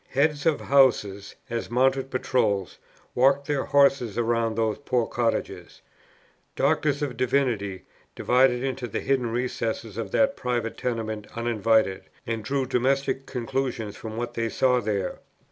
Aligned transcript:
Heads 0.09 0.47
of 0.47 0.61
Houses, 0.61 1.35
as 1.47 1.69
mounted 1.69 2.09
patrols, 2.09 2.79
walked 3.13 3.45
their 3.45 3.65
horses 3.65 4.17
round 4.17 4.55
those 4.57 4.79
poor 4.79 5.05
cottages. 5.05 5.83
Doctors 6.55 7.03
of 7.03 7.15
Divinity 7.15 7.83
dived 8.15 8.63
into 8.63 8.87
the 8.87 9.01
hidden 9.01 9.27
recesses 9.29 9.97
of 9.97 10.09
that 10.09 10.35
private 10.35 10.75
tenement 10.75 11.27
uninvited, 11.35 12.05
and 12.25 12.43
drew 12.43 12.65
domestic 12.65 13.27
conclusions 13.27 13.95
from 13.95 14.17
what 14.17 14.33
they 14.33 14.49
saw 14.49 14.79
there. 14.79 15.19